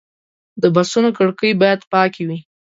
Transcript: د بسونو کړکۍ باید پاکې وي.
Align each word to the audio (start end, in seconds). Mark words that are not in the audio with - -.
د 0.61 0.63
بسونو 0.75 1.09
کړکۍ 1.17 1.51
باید 1.61 1.79
پاکې 1.93 2.23
وي. 2.27 2.39